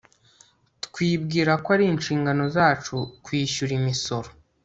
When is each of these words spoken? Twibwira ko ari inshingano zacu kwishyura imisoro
Twibwira 0.85 1.51
ko 1.63 1.67
ari 1.75 1.85
inshingano 1.93 2.43
zacu 2.55 2.95
kwishyura 3.23 3.71
imisoro 3.79 4.29